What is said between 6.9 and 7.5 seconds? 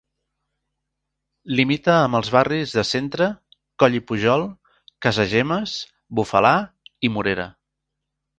i Morera.